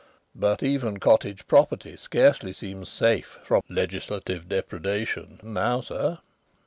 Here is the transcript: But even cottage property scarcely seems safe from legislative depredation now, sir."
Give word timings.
But 0.33 0.63
even 0.63 0.97
cottage 0.97 1.45
property 1.45 1.95
scarcely 1.95 2.53
seems 2.53 2.89
safe 2.89 3.37
from 3.43 3.61
legislative 3.69 4.49
depredation 4.49 5.39
now, 5.43 5.81
sir." 5.81 6.17